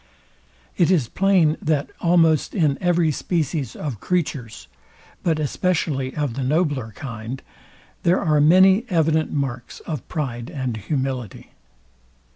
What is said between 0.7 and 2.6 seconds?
It is plain, that almost